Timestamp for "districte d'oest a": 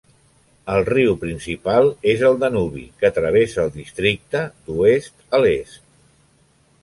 3.75-5.43